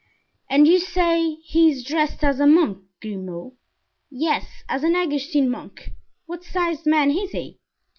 [0.49, 3.53] "And you say he is dressed as a monk, Grimaud?"
[4.09, 5.91] "Yes, as an Augustine monk."
[6.25, 7.59] "What sized man is he?"